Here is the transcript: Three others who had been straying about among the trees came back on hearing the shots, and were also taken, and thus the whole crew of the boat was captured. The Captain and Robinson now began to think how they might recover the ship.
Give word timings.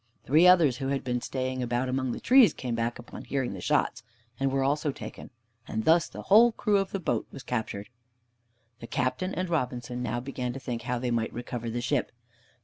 Three 0.25 0.47
others 0.47 0.77
who 0.77 0.87
had 0.87 1.03
been 1.03 1.21
straying 1.21 1.61
about 1.61 1.87
among 1.87 2.11
the 2.11 2.19
trees 2.19 2.55
came 2.55 2.73
back 2.73 2.97
on 3.13 3.23
hearing 3.23 3.53
the 3.53 3.61
shots, 3.61 4.01
and 4.39 4.51
were 4.51 4.63
also 4.63 4.91
taken, 4.91 5.29
and 5.67 5.85
thus 5.85 6.07
the 6.09 6.23
whole 6.23 6.53
crew 6.53 6.77
of 6.77 6.89
the 6.91 6.99
boat 6.99 7.27
was 7.31 7.43
captured. 7.43 7.87
The 8.79 8.87
Captain 8.87 9.35
and 9.35 9.47
Robinson 9.47 10.01
now 10.01 10.19
began 10.19 10.53
to 10.53 10.59
think 10.59 10.81
how 10.81 10.97
they 10.97 11.11
might 11.11 11.31
recover 11.31 11.69
the 11.69 11.81
ship. 11.81 12.11